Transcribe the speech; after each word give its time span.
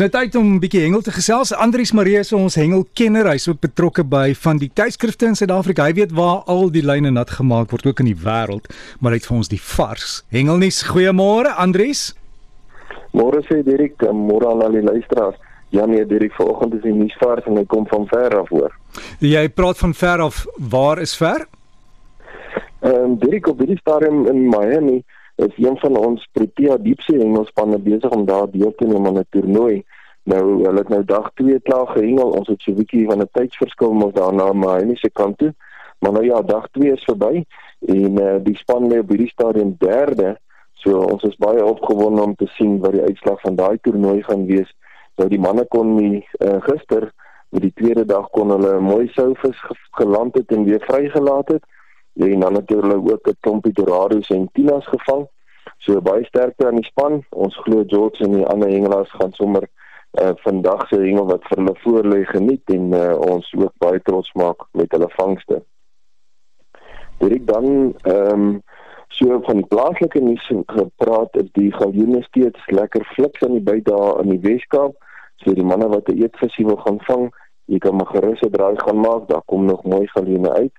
Nou 0.00 0.08
tyd 0.08 0.34
om 0.34 0.46
'n 0.54 0.60
bietjie 0.60 0.80
hengel 0.80 1.02
te 1.04 1.12
gesels. 1.12 1.52
Andrius 1.52 1.92
Marie 1.92 2.18
is 2.18 2.32
ons 2.32 2.54
hengelkenner. 2.54 3.26
Hy's 3.26 3.48
ook 3.48 3.60
betrokke 3.60 4.04
by 4.04 4.34
van 4.34 4.56
die 4.56 4.70
tydskrifte 4.72 5.26
in 5.26 5.34
Suid-Afrika. 5.34 5.84
Hy 5.84 5.92
weet 5.92 6.12
waar 6.12 6.42
al 6.46 6.70
die 6.70 6.82
lyne 6.82 7.10
nat 7.10 7.30
gemaak 7.30 7.70
word 7.70 7.86
ook 7.86 7.98
in 8.00 8.06
die 8.06 8.16
wêreld, 8.16 8.72
maar 9.00 9.12
hy 9.12 9.18
het 9.18 9.26
vir 9.26 9.36
ons 9.36 9.48
die 9.48 9.60
vars 9.60 10.24
hengelnuus. 10.30 10.82
Goeiemôre 10.82 11.52
Andrius. 11.56 12.14
Môre 13.12 13.42
sê 13.42 13.62
Dirk, 13.62 14.00
môre 14.00 14.48
aan 14.48 14.62
al 14.62 14.72
die 14.72 14.82
luisteraars. 14.82 15.36
Ja 15.68 15.86
nee, 15.86 16.06
Dirk, 16.06 16.32
vanoggend 16.32 16.74
is 16.74 16.82
die 16.82 16.94
nuus 16.94 17.16
vars 17.20 17.44
en 17.44 17.56
hy 17.56 17.64
kom 17.64 17.86
van 17.86 18.06
ver 18.06 18.38
af 18.38 18.48
hoor. 18.48 18.72
Jy 19.18 19.48
praat 19.48 19.78
van 19.78 19.94
ver 19.94 20.20
af. 20.20 20.46
Waar 20.56 20.98
is 21.00 21.16
ver? 21.16 21.46
Ehm 22.80 22.94
um, 22.94 23.18
Dirk 23.18 23.46
op 23.46 23.58
hierdie 23.58 23.78
stadium 23.78 24.26
in 24.26 24.48
Miami 24.48 25.04
is 25.46 25.56
een 25.56 25.78
van 25.78 25.96
ons 25.96 26.28
Protea 26.32 26.76
diepsee 26.76 27.18
hengelspanne 27.18 27.78
besig 27.78 28.10
om 28.10 28.24
daar 28.24 28.50
deel 28.50 28.74
te 28.74 28.86
neem 28.86 29.06
aan 29.06 29.18
'n 29.18 29.26
toernooi. 29.30 29.84
Nou 30.22 30.44
hulle 30.64 30.78
het 30.78 30.88
nou 30.88 31.04
dag 31.04 31.30
2 31.34 31.60
klaar 31.60 31.86
gehengel. 31.86 32.30
Ons 32.30 32.48
het 32.48 32.60
so 32.60 32.70
'n 32.70 32.76
bietjie 32.76 33.06
van 33.06 33.20
'n 33.20 33.28
tydsverskil 33.32 33.92
mos 33.92 34.12
daarna 34.12 34.52
maar 34.52 34.84
nie 34.86 34.96
se 34.96 35.10
kant 35.10 35.38
toe. 35.38 35.54
Maar 35.98 36.12
nou 36.12 36.24
ja, 36.24 36.42
dag 36.42 36.68
2 36.70 36.92
is 36.92 37.04
verby 37.04 37.44
en 37.86 38.20
uh, 38.20 38.36
die 38.42 38.56
span 38.56 38.88
lê 38.88 38.98
op 38.98 39.08
hierdie 39.08 39.28
stadium 39.28 39.74
derde. 39.78 40.38
So 40.72 40.98
ons 40.98 41.22
is 41.22 41.36
baie 41.36 41.64
opgewonde 41.64 42.22
om 42.22 42.34
te 42.34 42.46
sien 42.46 42.78
wat 42.80 42.92
die 42.92 43.02
uitslag 43.02 43.40
van 43.40 43.54
daai 43.54 43.78
toernooi 43.80 44.22
gaan 44.22 44.46
wees. 44.46 44.76
Nou 45.16 45.28
die 45.28 45.40
manne 45.40 45.64
kon 45.68 45.94
nie 45.94 46.26
uh, 46.38 46.60
gister 46.60 47.12
met 47.48 47.62
die 47.62 47.72
tweede 47.74 48.04
dag 48.04 48.30
kon 48.30 48.50
hulle 48.50 48.80
mooi 48.80 49.08
souvis 49.08 49.58
geland 49.90 50.34
het 50.34 50.52
en 50.52 50.64
weer 50.64 50.80
vrygelaat 50.80 51.48
het. 51.48 51.64
En 52.20 52.40
dan 52.40 52.52
natuurlik 52.52 53.12
ook 53.12 53.28
'n 53.28 53.36
klompie 53.40 53.72
dorados 53.72 54.28
en 54.28 54.48
tinas 54.52 54.86
gevang. 54.86 55.28
So 55.78 56.00
baie 56.00 56.24
sterkte 56.24 56.66
aan 56.66 56.74
die 56.74 56.84
span. 56.84 57.24
Ons 57.28 57.56
glo 57.56 57.82
George 57.86 58.24
en 58.24 58.32
die 58.32 58.46
ander 58.46 58.68
hengelaars 58.68 59.10
gaan 59.10 59.32
sommer 59.32 59.68
uh, 60.20 60.30
vandag 60.34 60.88
se 60.88 60.96
hengel 60.96 61.26
wat 61.26 61.44
vir 61.48 61.58
hulle 61.58 61.76
voorlê 61.84 62.24
geniet 62.24 62.72
en 62.74 62.92
uh, 62.92 63.18
ons 63.18 63.54
ook 63.58 63.72
baie 63.78 64.00
trots 64.02 64.32
maak 64.32 64.66
met 64.72 64.90
hulle 64.90 65.08
vangste. 65.08 65.62
Dit 67.18 67.46
dan 67.46 67.94
ehm 68.02 68.32
um, 68.32 68.62
so 69.08 69.40
van 69.42 69.56
die 69.56 69.66
plaaslike 69.66 70.20
nuus 70.20 70.52
gepraat 70.66 71.36
is 71.36 71.48
die 71.52 71.72
galjoene 71.72 72.22
steeds 72.22 72.66
lekker 72.66 73.04
fliks 73.14 73.42
aan 73.42 73.56
die 73.58 73.66
byt 73.70 73.84
daar 73.84 74.20
in 74.22 74.30
die 74.30 74.40
Weskaap. 74.40 74.94
So 75.36 75.54
die 75.54 75.64
manne 75.64 75.88
wat 75.88 76.08
'n 76.08 76.22
eetvisie 76.22 76.66
wil 76.66 76.76
gaan 76.76 77.00
vang, 77.08 77.32
jy 77.64 77.78
kan 77.78 77.96
maar 77.96 78.06
gerus 78.06 78.40
'n 78.40 78.50
draai 78.50 78.76
gaan 78.76 79.00
maak, 79.00 79.28
daar 79.28 79.42
kom 79.44 79.64
nog 79.64 79.84
mooi 79.84 80.06
galjoene 80.06 80.52
uit. 80.52 80.72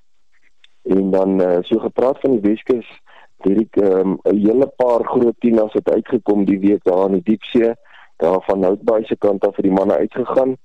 En 0.84 1.12
dan 1.12 1.42
uh, 1.42 1.58
so 1.62 1.80
gepraat 1.80 2.20
van 2.20 2.32
die 2.32 2.42
Weskus, 2.42 2.88
hierdie 3.44 3.70
'n 3.72 3.84
um, 3.84 4.20
hele 4.24 4.68
paar 4.68 5.06
groot 5.06 5.36
tinas 5.40 5.73
het 5.73 5.90
uitgekom 5.90 6.46
die 6.46 6.60
week 6.60 6.84
daar 6.84 7.06
in 7.06 7.20
die 7.20 7.30
diepsee, 7.34 7.73
daar 8.18 8.42
van 8.46 8.64
Houtbaai 8.64 9.06
se 9.06 9.16
kant 9.18 9.46
af 9.48 9.56
vir 9.56 9.64
die 9.64 9.78
manne 9.78 9.98
uitgegaan. 9.98 10.58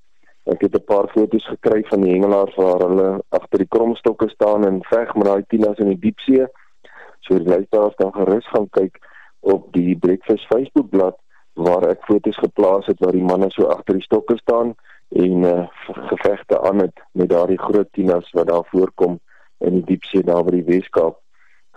Ek 0.45 0.61
het 0.61 0.75
'n 0.75 0.85
paar 0.85 1.09
foto's 1.09 1.47
gekry 1.47 1.85
van 1.89 2.01
die 2.01 2.13
hengelaars 2.13 2.55
waar 2.55 2.81
hulle 2.89 3.23
agter 3.29 3.59
die 3.59 3.69
kromstokke 3.69 4.29
staan 4.29 4.67
en 4.67 4.83
veg 4.83 5.15
met 5.15 5.27
daai 5.27 5.45
tinas 5.49 5.79
in 5.79 5.89
die 5.89 5.99
diepsee. 5.99 6.47
So 7.21 7.39
die 7.39 7.49
luisteraars 7.49 7.95
kan 7.95 8.13
gerus 8.13 8.47
gaan 8.49 8.69
kyk 8.71 8.99
op 9.41 9.73
die 9.73 9.97
Breakfast 9.97 10.47
Facebook 10.47 10.91
bladsy 10.91 11.25
waar 11.57 11.89
ek 11.89 12.05
foto's 12.05 12.37
geplaas 12.37 12.87
het 12.91 13.01
waar 13.01 13.17
die 13.17 13.25
manne 13.25 13.49
so 13.55 13.69
agter 13.73 13.97
die 13.97 14.05
stokke 14.05 14.37
staan 14.37 14.75
en 15.17 15.45
uh, 15.49 15.67
gevegte 16.11 16.61
aan 16.61 16.83
het 16.85 17.01
met 17.13 17.31
daardie 17.33 17.59
groot 17.59 17.89
tinas 17.97 18.29
wat 18.37 18.51
daar 18.51 18.67
voorkom 18.73 19.17
in 19.59 19.79
die 19.79 19.87
diepsee 19.93 20.25
daar 20.27 20.45
by 20.45 20.59
die 20.59 20.67
Weskaap. 20.67 21.21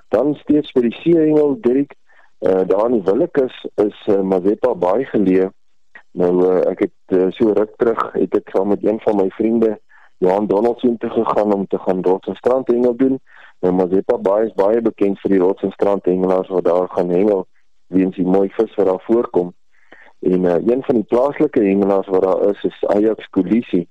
Dan 0.09 0.33
steeds 0.41 0.71
vir 0.75 0.87
die 0.89 0.95
seehengel 1.01 1.57
Dirk, 1.61 1.93
uh, 2.39 2.63
daar 2.67 2.89
in 2.89 3.03
Willekeus 3.05 3.55
is 3.83 3.97
uh, 4.07 4.21
Mazepa 4.21 4.73
baie 4.73 5.05
geleë. 5.11 5.49
Nou 6.19 6.31
uh, 6.45 6.55
ek 6.71 6.87
het 6.87 7.17
uh, 7.17 7.27
so 7.35 7.53
ruk 7.53 7.75
terug 7.77 8.01
het 8.15 8.35
ek 8.35 8.49
saam 8.55 8.71
met 8.73 8.83
een 8.85 8.97
van 9.03 9.19
my 9.19 9.27
vriende 9.37 9.75
Johan 10.19 10.47
Donaldson 10.47 10.97
te 10.97 11.09
gegaan 11.09 11.53
om 11.53 11.67
te 11.67 11.77
gaan 11.79 12.01
rots 12.03 12.27
en 12.27 12.35
strand 12.35 12.67
hengel 12.67 12.95
doen. 12.95 13.19
Nou 13.61 13.73
Mazepa 13.75 14.17
baie 14.17 14.49
is 14.49 14.57
baie 14.57 14.81
bekend 14.81 15.19
vir 15.21 15.35
die 15.35 15.43
rots 15.43 15.63
en 15.63 15.71
strand 15.71 16.05
hengelaars 16.05 16.49
wat 16.49 16.65
daar 16.65 16.89
gaan 16.95 17.13
hengel 17.13 17.45
weens 17.93 18.15
die 18.15 18.25
mooi 18.25 18.49
vis 18.57 18.75
wat 18.75 18.89
daar 18.89 19.03
voorkom. 19.05 19.53
En 20.19 20.43
uh, 20.43 20.57
een 20.67 20.83
van 20.83 20.95
die 20.95 21.07
plaaslike 21.07 21.63
hengelaars 21.63 22.07
wat 22.07 22.23
daar 22.23 22.49
is 22.49 22.63
is 22.63 22.83
Ajax 22.85 23.29
Kolisi. 23.29 23.87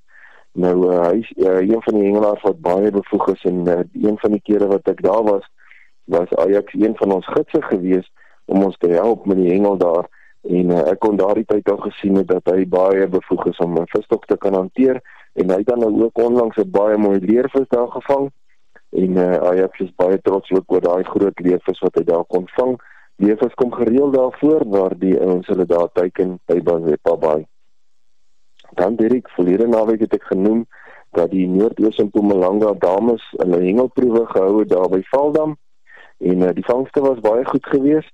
Nou 0.58 0.74
uh, 0.88 1.00
hy 1.06 1.20
is 1.22 1.30
uh, 1.36 1.60
een 1.62 1.82
van 1.84 1.94
die 1.94 2.06
hengelaars 2.08 2.42
wat 2.42 2.60
baie 2.64 2.90
bevoeg 2.90 3.28
is 3.34 3.44
en 3.50 3.60
uh, 3.66 3.80
een 3.94 4.16
van 4.18 4.34
die 4.34 4.42
kere 4.42 4.66
wat 4.70 4.88
ek 4.90 5.02
daar 5.06 5.22
was 5.26 5.46
was 6.10 6.32
Ajax 6.44 6.74
een 6.74 6.96
van 6.98 7.12
ons 7.12 7.26
gidse 7.26 7.60
gewees 7.62 8.08
om 8.50 8.64
ons 8.64 8.78
te 8.80 8.88
help 8.90 9.26
met 9.28 9.36
die 9.38 9.52
hengel 9.52 9.76
daar 9.78 10.08
en 10.48 10.72
uh, 10.72 10.80
ek 10.90 10.98
kon 11.04 11.20
daardie 11.20 11.46
tyd 11.46 11.68
al 11.70 11.78
gesien 11.84 12.16
het 12.18 12.30
dat 12.32 12.50
hy 12.50 12.64
baie 12.66 13.06
bevoeg 13.12 13.46
is 13.52 13.60
om 13.62 13.78
'n 13.78 13.92
visstok 13.94 14.26
te 14.26 14.36
kan 14.36 14.56
hanteer 14.56 14.98
en 15.38 15.50
hy 15.50 15.60
het 15.62 15.70
dan 15.70 15.84
nou 15.84 15.92
ook 16.08 16.18
onlangs 16.26 16.58
'n 16.58 16.70
baie 16.70 16.96
mooi 16.96 17.20
leervis 17.20 17.68
daar 17.68 17.90
gevang 17.94 18.30
en 18.90 19.10
uh, 19.10 19.34
Ajax 19.50 19.78
is 19.78 19.94
baie 19.96 20.18
trots 20.22 20.50
ook 20.50 20.72
oor 20.72 20.80
daai 20.80 21.04
groot 21.04 21.40
leervis 21.40 21.80
wat 21.84 21.94
hy 22.00 22.04
daar 22.08 22.24
kon 22.24 22.48
vang. 22.56 22.78
Leervis 23.16 23.54
kom 23.54 23.72
gereeld 23.72 24.14
daarvoor 24.14 24.64
waar 24.72 24.94
die 24.98 25.14
ons 25.20 25.46
hulle 25.46 25.66
daar 25.66 25.90
teiken 25.92 26.38
by 26.46 26.60
Bazepa 26.62 27.16
Bay. 27.16 27.46
Dan 28.78 28.94
Dirk, 28.96 29.26
verlede 29.34 29.66
naweek 29.66 30.04
het 30.06 30.12
ek 30.14 30.28
genoem 30.30 30.66
dat 31.16 31.32
die 31.34 31.48
Noordoos 31.50 31.96
en 31.98 32.12
Mpumalanga 32.12 32.76
dames 32.78 33.24
hulle 33.40 33.58
hengelproewe 33.64 34.26
gehou 34.30 34.60
het 34.60 34.68
daar 34.70 34.86
by 34.92 35.00
Valdam 35.10 35.56
en 36.18 36.44
uh, 36.46 36.52
die 36.54 36.66
vangste 36.66 37.02
was 37.02 37.18
baie 37.24 37.42
goed 37.48 37.66
geweest. 37.66 38.12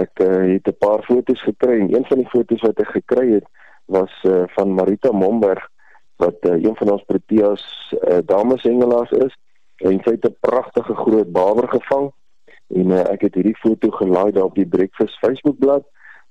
Ek 0.00 0.22
uh, 0.24 0.54
het 0.54 0.68
'n 0.68 0.76
paar 0.80 1.04
foto's 1.04 1.42
gekry 1.44 1.80
en 1.80 1.92
een 1.94 2.06
van 2.08 2.22
die 2.22 2.30
foto's 2.32 2.64
wat 2.64 2.80
ek 2.80 2.94
gekry 2.96 3.26
het 3.34 3.44
was 3.84 4.14
uh, 4.24 4.44
van 4.56 4.72
Marita 4.74 5.12
Momberg 5.12 5.68
wat 6.16 6.40
uh, 6.40 6.56
een 6.56 6.76
van 6.76 6.92
ons 6.96 7.04
Proteas 7.04 7.64
uh, 8.00 8.18
dames 8.24 8.62
hengelaars 8.62 9.10
is 9.10 9.36
en 9.84 10.00
sy 10.04 10.16
het 10.16 10.24
'n 10.24 10.36
pragtige 10.40 10.94
groot 10.94 11.32
bawer 11.32 11.68
gevang 11.68 12.08
en 12.80 12.96
uh, 12.96 13.04
ek 13.12 13.28
het 13.28 13.34
hierdie 13.34 13.60
foto 13.60 13.90
gelaai 13.90 14.32
daar 14.32 14.48
op 14.48 14.54
die 14.54 14.68
Breakfast 14.68 15.18
Facebook 15.18 15.58
bladsy. 15.58 15.88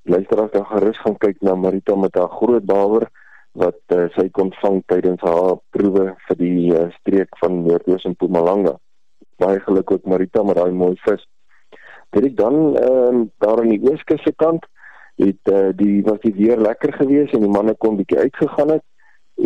Luisteraars 0.07 0.51
kan 0.51 0.65
gerus 0.65 0.99
gaan 1.03 1.17
kyk 1.17 1.41
na 1.41 1.55
Marita 1.55 1.95
met 1.95 2.15
haar 2.15 2.29
groot 2.29 2.65
bawer 2.65 3.09
wat 3.57 3.79
uh, 3.95 4.05
sy 4.15 4.27
kon 4.37 4.51
vang 4.61 4.81
tydens 4.91 5.23
haar 5.25 5.57
proewe 5.73 6.11
vir 6.27 6.37
die 6.37 6.69
uh, 6.77 6.85
streek 6.99 7.37
van 7.41 7.63
Noordoos 7.65 8.05
en 8.05 8.13
Mpumalanga. 8.13 8.75
Baie 9.41 9.59
geluk 9.65 9.91
ook 9.91 10.05
Marita 10.05 10.43
met 10.45 10.59
daai 10.59 10.71
mooi 10.71 10.95
vis. 11.05 11.25
Dit 12.15 12.37
dan 12.37 12.75
ehm 12.77 13.21
uh, 13.21 13.25
daar 13.43 13.61
aan 13.63 13.73
die 13.73 13.81
ooskus 13.89 14.21
se 14.23 14.33
kant 14.43 14.65
het 15.17 15.51
uh, 15.51 15.69
die 15.75 16.03
was 16.05 16.21
die 16.21 16.33
weer 16.37 16.61
lekker 16.61 16.93
geweest 16.93 17.33
en 17.33 17.41
die 17.45 17.55
manne 17.57 17.73
kon 17.81 17.97
bietjie 17.97 18.19
uitgegaan 18.19 18.75
het 18.77 18.85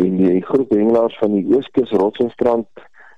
en 0.04 0.16
die 0.16 0.42
groep 0.44 0.70
hengelaars 0.70 1.16
van 1.20 1.32
die 1.38 1.46
ooskus 1.56 1.90
Rotsonstrand 1.90 2.68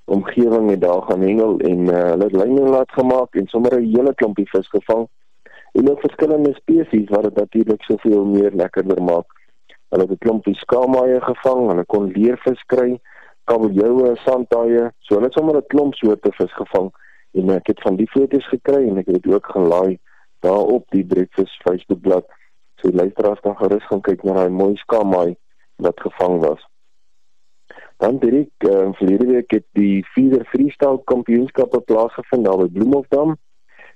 omgewing 0.04 0.70
het 0.70 0.80
daar 0.80 1.02
gaan 1.02 1.26
hengel 1.26 1.58
en 1.58 1.86
uh, 1.90 2.00
hulle 2.12 2.30
het 2.30 2.38
lyne 2.38 2.70
laat 2.76 2.92
gemaak 2.92 3.34
en 3.34 3.46
sommer 3.46 3.80
'n 3.80 3.90
hele 3.96 4.14
klompie 4.14 4.48
vis 4.50 4.68
gevang. 4.68 5.06
En 5.72 5.90
ook 5.90 6.00
verskillende 6.00 6.54
spesies 6.54 7.08
wat 7.08 7.22
dit 7.22 7.34
natuurlik 7.34 7.82
soveel 7.82 8.24
meer 8.24 8.52
lekkerder 8.54 9.02
maak. 9.02 9.26
Hulle 9.94 10.06
het 10.08 10.10
'n 10.10 10.24
klompie 10.26 10.54
skaamhaie 10.54 11.20
gevang, 11.22 11.68
hulle 11.70 11.84
kon 11.86 12.10
leervis 12.10 12.62
kry, 12.66 12.98
kabeljoue, 13.46 14.16
sandhaie, 14.26 14.90
so 14.98 15.14
hulle 15.14 15.28
het 15.28 15.36
sommer 15.38 15.56
'n 15.56 15.66
klomp 15.66 15.94
soorte 15.94 16.32
vis 16.32 16.52
gevang 16.52 16.90
en 17.34 17.50
ek 17.50 17.66
het 17.66 17.80
van 17.82 17.96
die 17.96 18.08
foto's 18.10 18.46
gekry 18.48 18.88
en 18.88 18.98
ek 18.98 19.06
het 19.06 19.22
dit 19.22 19.32
ook 19.34 19.46
gelaai 19.46 19.98
daar 20.40 20.66
op 20.76 20.90
die 20.90 21.04
Breakfast 21.04 21.62
Facebook 21.62 22.00
bladsy. 22.00 22.42
So 22.82 22.90
luisteraars 22.90 23.40
kan 23.40 23.56
gerus 23.56 23.86
gaan 23.86 24.00
kyk 24.00 24.22
na 24.24 24.32
daai 24.32 24.50
mooi 24.50 24.76
skaamhaai 24.76 25.36
wat 25.76 26.00
gevang 26.00 26.40
was. 26.42 26.62
Dan 27.96 28.18
Dirk, 28.18 28.50
uh, 28.58 28.92
verlede 28.92 29.26
week 29.26 29.50
het 29.50 29.64
die 29.72 30.04
Feeder 30.04 30.44
Freestyle 30.44 31.00
Kampioenskappe 31.04 31.80
plaasgevind 31.80 32.44
daar 32.44 32.56
by 32.56 32.68
Bloemhofdam. 32.68 33.36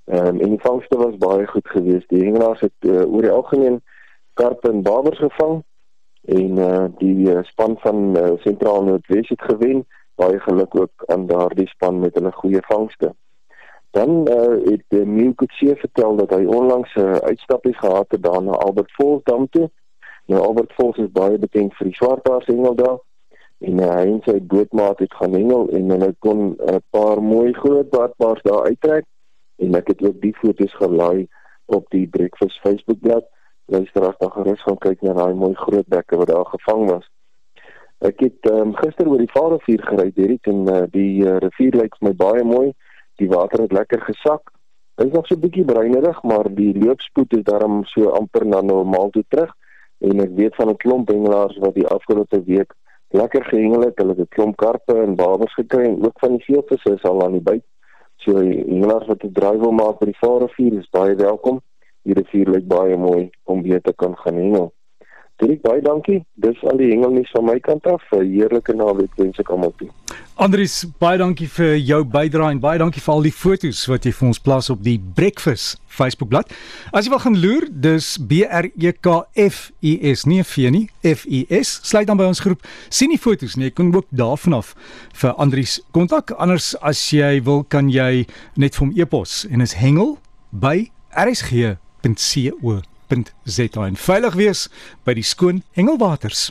Ehm 0.05 0.27
um, 0.27 0.41
en 0.41 0.49
die 0.49 0.61
vangste 0.61 0.97
was 0.97 1.17
baie 1.17 1.47
goed 1.47 1.69
geweest. 1.69 2.09
Die 2.09 2.25
hengelaars 2.25 2.61
het 2.61 2.79
uh, 2.87 3.03
oor 3.13 3.23
die 3.23 3.31
algemeen 3.31 3.83
karpe 4.35 4.71
en 4.71 4.83
babers 4.83 5.19
gevang 5.19 5.63
en 6.29 6.59
uh, 6.59 6.85
die 6.99 7.31
uh, 7.33 7.39
span 7.43 7.77
van 7.81 8.17
uh, 8.17 8.33
Sentraal 8.37 8.83
Noordwes 8.85 9.29
het 9.29 9.43
gewen. 9.43 9.87
Baie 10.15 10.41
geluk 10.41 10.75
ook 10.77 11.05
aan 11.07 11.27
daardie 11.27 11.69
span 11.69 11.99
met 11.99 12.15
hulle 12.15 12.33
goeie 12.33 12.61
vangste. 12.61 13.15
Dan 13.91 14.29
uh, 14.29 14.71
het 14.71 14.85
uh, 14.89 15.05
Miukutse 15.07 15.77
vertel 15.77 16.17
dat 16.17 16.31
hy 16.31 16.45
onlangs 16.45 16.95
'n 16.95 17.01
uh, 17.01 17.13
uitstapie 17.13 17.75
gehad 17.75 18.07
het 18.09 18.23
daar 18.23 18.43
na 18.43 18.53
Albert 18.53 18.91
Falls 18.93 19.23
dam 19.25 19.49
toe. 19.49 19.71
Nou 20.27 20.43
Albert 20.43 20.73
Falls 20.73 20.97
is 20.97 21.13
baie 21.13 21.39
bekend 21.39 21.75
vir 21.75 21.87
die 21.87 21.95
swartbaars 21.95 22.47
hengel 22.47 22.75
daar. 22.75 22.99
En 23.59 23.81
uh, 23.81 23.95
hy 23.95 24.07
en 24.13 24.21
sy 24.25 24.37
bootmaat 24.41 24.99
het 24.99 25.15
gaan 25.15 25.33
hengel 25.33 25.69
en 25.69 25.91
hulle 25.91 26.15
kon 26.19 26.39
'n 26.49 26.57
uh, 26.69 26.77
paar 26.91 27.23
mooi 27.23 27.53
groot 27.53 27.87
swartbaars 27.89 28.43
daar 28.43 28.65
uittrek. 28.65 29.05
En 29.57 29.75
ek 29.75 29.87
het 29.87 30.05
ook 30.05 30.21
die 30.21 30.37
foto's 30.37 30.75
gelaai 30.75 31.29
op 31.67 31.91
die 31.91 32.07
Breakfast 32.09 32.61
Facebook 32.61 33.01
bladsy 33.01 33.38
luisteraars 33.69 34.19
dan 34.19 34.33
gerus 34.33 34.63
gaan 34.63 34.79
kyk 34.79 35.03
na 35.03 35.15
daai 35.19 35.35
mooi 35.35 35.55
groot 35.55 35.89
bekke 35.89 36.17
wat 36.17 36.29
daar 36.33 36.47
gevang 36.47 36.91
was. 36.91 37.07
Ek 37.99 38.21
het 38.21 38.51
um, 38.51 38.75
gister 38.79 39.09
oor 39.11 39.19
die 39.19 39.33
Vaalrivier 39.33 39.83
gery, 39.83 40.11
Derek, 40.15 40.47
en 40.47 40.61
uh, 40.71 40.83
die 40.91 41.25
uh, 41.25 41.37
rivier 41.43 41.75
lyk 41.81 41.97
vir 41.99 42.09
my 42.09 42.15
baie 42.15 42.45
mooi. 42.45 42.69
Die 43.19 43.29
water 43.29 43.65
het 43.65 43.73
lekker 43.75 44.01
gesak. 44.07 44.53
Dit 44.99 45.07
is 45.11 45.15
nog 45.15 45.27
so 45.27 45.35
'n 45.35 45.41
bietjie 45.41 45.65
breinerig, 45.65 46.23
maar 46.23 46.47
die 46.55 46.73
loopspoed 46.79 47.33
is 47.39 47.45
daarom 47.45 47.85
so 47.85 48.11
amper 48.21 48.47
na 48.47 48.61
normaal 48.61 49.11
toe 49.11 49.25
terug. 49.29 49.55
en 49.99 50.21
ek 50.23 50.35
weet 50.35 50.55
van 50.55 50.69
'n 50.71 50.77
klomp 50.77 51.09
hengelaars 51.09 51.57
wat 51.59 51.75
die 51.75 51.87
afgelope 51.87 52.43
week 52.45 52.75
lekker 53.09 53.45
gehengel 53.45 53.81
het. 53.81 53.99
Hulle 53.99 54.15
het 54.15 54.21
'n 54.21 54.35
klomp 54.37 54.57
karpe 54.57 54.95
en 55.03 55.15
babers 55.15 55.55
gekry 55.55 55.85
en 55.85 56.05
ook 56.05 56.19
van 56.19 56.37
die 56.37 56.45
veelvisse 56.45 56.95
is 56.95 57.03
al 57.03 57.25
aan 57.25 57.33
die 57.33 57.47
byt. 57.51 57.65
So 58.17 58.41
die 58.41 58.65
hengelaars 58.67 59.07
wat 59.07 59.25
'n 59.25 59.33
draai 59.33 59.59
wil 59.59 59.73
maak 59.73 59.99
by 59.99 60.05
die 60.05 60.19
Vaalrivier 60.21 60.79
is 60.79 60.91
baie 60.91 61.15
welkom. 61.15 61.61
Die 62.09 62.17
rivier 62.17 62.49
lyk 62.49 62.65
baie 62.65 62.97
mooi 62.97 63.29
om 63.45 63.61
weer 63.63 63.83
te 63.85 63.93
kan 63.93 64.15
gaan 64.17 64.41
hengel. 64.41 64.71
Dirk 65.39 65.61
baie 65.63 65.83
dankie. 65.85 66.23
Dis 66.41 66.59
al 66.67 66.81
die 66.81 66.89
hengelnuus 66.91 67.31
van 67.35 67.45
my 67.45 67.59
kant 67.61 67.87
af. 67.87 68.03
'n 68.13 68.25
Heerlike 68.25 68.75
naweek 68.75 69.13
wens 69.17 69.39
ek 69.39 69.51
almal 69.51 69.75
toe. 69.77 69.91
Andries, 70.35 70.87
baie 70.99 71.19
dankie 71.19 71.49
vir 71.49 71.77
jou 71.77 72.05
bydrae 72.05 72.51
en 72.51 72.61
baie 72.61 72.79
dankie 72.79 73.03
vir 73.03 73.15
al 73.15 73.23
die 73.23 73.33
fotos 73.33 73.87
wat 73.91 74.05
jy 74.05 74.13
vir 74.13 74.29
ons 74.29 74.39
plaas 74.39 74.71
op 74.71 74.83
die 74.83 74.99
Breakfast 74.99 75.81
Facebookblad. 75.87 76.51
As 76.93 77.05
jy 77.05 77.11
wil 77.11 77.19
gaan 77.19 77.41
loer, 77.41 77.69
dis 77.71 78.19
B 78.19 78.43
R 78.49 78.71
E 78.75 78.93
K 78.93 79.27
F 79.35 79.73
U 79.83 80.13
S, 80.15 80.25
nie 80.27 80.43
V 80.43 80.71
nie, 80.71 80.89
F 81.03 81.27
U 81.27 81.45
S. 81.51 81.81
Sluit 81.83 82.07
dan 82.07 82.17
by 82.17 82.25
ons 82.25 82.41
groep. 82.41 82.63
sien 82.89 83.11
die 83.11 83.19
fotos 83.19 83.57
nie, 83.57 83.65
jy 83.65 83.71
kan 83.71 83.95
ook 83.95 84.07
daarvan 84.11 84.55
af 84.55 84.75
vir 85.13 85.35
Andries 85.35 85.81
kontak. 85.93 86.31
Anders 86.39 86.75
as 86.81 87.11
jy 87.11 87.43
wil, 87.43 87.65
kan 87.65 87.91
jy 87.91 88.27
net 88.57 88.75
vir 88.75 88.87
hom 88.87 88.95
e-pos 88.97 89.47
en 89.51 89.61
is 89.61 89.75
hengel 89.75 90.19
by 90.51 90.89
rsg.co.za 92.03 93.87
en 93.87 93.97
veilig 93.97 94.35
wees 94.35 94.69
by 95.05 95.15
die 95.17 95.25
skoon 95.27 95.63
hengelwaters. 95.79 96.51